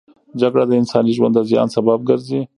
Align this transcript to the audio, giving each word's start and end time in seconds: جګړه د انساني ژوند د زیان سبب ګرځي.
جګړه 0.41 0.63
د 0.67 0.71
انساني 0.81 1.11
ژوند 1.17 1.33
د 1.35 1.39
زیان 1.49 1.67
سبب 1.75 1.99
ګرځي. 2.09 2.41